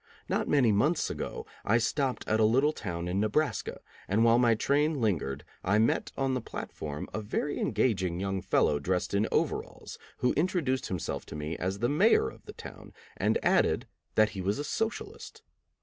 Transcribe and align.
Not 0.27 0.47
many 0.47 0.71
months 0.71 1.11
ago 1.11 1.45
I 1.63 1.77
stopped 1.77 2.27
at 2.27 2.39
a 2.39 2.43
little 2.43 2.73
town 2.73 3.07
in 3.07 3.19
Nebraska, 3.19 3.81
and 4.07 4.23
while 4.23 4.39
my 4.39 4.55
train 4.55 4.99
lingered 4.99 5.43
I 5.63 5.77
met 5.77 6.11
on 6.17 6.33
the 6.33 6.41
platform 6.41 7.07
a 7.13 7.21
very 7.21 7.59
engaging 7.59 8.19
young 8.19 8.41
fellow 8.41 8.79
dressed 8.79 9.13
in 9.13 9.27
overalls 9.31 9.99
who 10.17 10.33
introduced 10.33 10.87
himself 10.87 11.23
to 11.27 11.35
me 11.35 11.55
as 11.55 11.77
the 11.77 11.87
mayor 11.87 12.29
of 12.31 12.45
the 12.45 12.53
town, 12.53 12.93
and 13.15 13.37
added 13.45 13.85
that 14.15 14.29
he 14.29 14.41
was 14.41 14.57
a 14.57 14.63
Socialist. 14.63 15.43